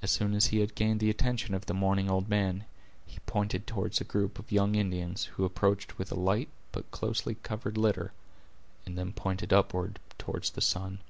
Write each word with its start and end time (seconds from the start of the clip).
As 0.00 0.10
soon 0.10 0.32
as 0.32 0.46
he 0.46 0.60
had 0.60 0.74
gained 0.74 1.00
the 1.00 1.10
attention 1.10 1.52
of 1.52 1.66
the 1.66 1.74
mourning 1.74 2.08
old 2.10 2.30
man, 2.30 2.64
he 3.04 3.18
pointed 3.26 3.66
toward 3.66 4.00
a 4.00 4.02
group 4.04 4.38
of 4.38 4.50
young 4.50 4.74
Indians, 4.74 5.24
who 5.36 5.44
approached 5.44 5.98
with 5.98 6.10
a 6.10 6.18
light 6.18 6.48
but 6.72 6.90
closely 6.90 7.34
covered 7.42 7.76
litter, 7.76 8.12
and 8.86 8.96
then 8.96 9.12
pointed 9.12 9.52
upward 9.52 9.98
toward 10.16 10.44
the 10.44 10.62
sun. 10.62 11.00